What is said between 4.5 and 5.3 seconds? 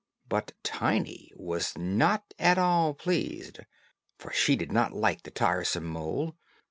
did not like the